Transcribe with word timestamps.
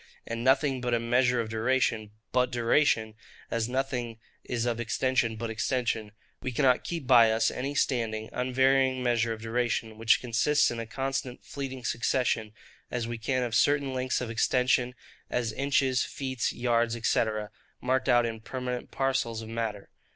And 0.25 0.43
nothing 0.43 0.81
being 0.81 0.95
a 0.95 0.99
measure 0.99 1.39
of 1.41 1.49
duration 1.49 2.09
but 2.31 2.49
duration, 2.51 3.13
as 3.51 3.69
nothing 3.69 4.17
is 4.43 4.65
of 4.65 4.79
extension 4.79 5.35
but 5.35 5.51
extension, 5.51 6.13
we 6.41 6.51
cannot 6.51 6.83
keep 6.83 7.05
by 7.05 7.31
us 7.31 7.51
any 7.51 7.75
standing, 7.75 8.27
unvarying 8.33 9.03
measure 9.03 9.31
of 9.31 9.43
duration, 9.43 9.99
which 9.99 10.19
consists 10.19 10.71
in 10.71 10.79
a 10.79 10.87
constant 10.87 11.45
fleeting 11.45 11.85
succession, 11.85 12.51
as 12.89 13.07
we 13.07 13.19
can 13.19 13.43
of 13.43 13.53
certain 13.53 13.93
lengths 13.93 14.21
of 14.21 14.31
extension, 14.31 14.95
as 15.29 15.53
inches, 15.53 16.03
feet, 16.03 16.51
yards, 16.51 16.97
&c., 17.07 17.23
marked 17.79 18.09
out 18.09 18.25
in 18.25 18.39
permanent 18.39 18.89
parcels 18.89 19.43
of 19.43 19.49
matter. 19.49 19.91